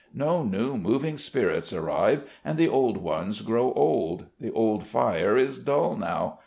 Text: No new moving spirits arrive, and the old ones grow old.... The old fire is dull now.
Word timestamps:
No 0.15 0.41
new 0.41 0.77
moving 0.77 1.19
spirits 1.19 1.71
arrive, 1.71 2.27
and 2.43 2.57
the 2.57 2.67
old 2.67 2.97
ones 2.97 3.41
grow 3.41 3.71
old.... 3.73 4.25
The 4.39 4.49
old 4.51 4.83
fire 4.87 5.37
is 5.37 5.59
dull 5.59 5.95
now. 5.95 6.39